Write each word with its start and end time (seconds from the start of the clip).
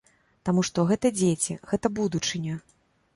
Таму 0.47 0.61
што 0.69 0.85
гэта 0.91 1.11
дзеці, 1.19 1.57
гэта 1.73 1.91
будучыня. 1.99 2.57